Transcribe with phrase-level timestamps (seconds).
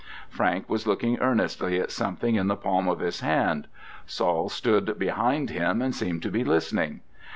[0.29, 3.67] Frank was looking earnestly at something in the palm of his hand.
[4.07, 7.01] Saul stood behind him and seemed to be listening.